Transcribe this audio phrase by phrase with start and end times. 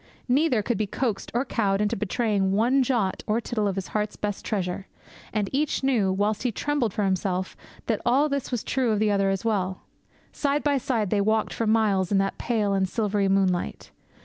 [0.27, 4.15] Neither could be coaxed or cowed into betraying one jot or tittle of his heart's
[4.15, 4.87] best treasure.
[5.31, 9.11] And each knew, whilst he trembled for himself, that all this was true of the
[9.11, 9.81] other as well.
[10.31, 13.91] Side by side they walked for miles in that pale and silvery moonlight.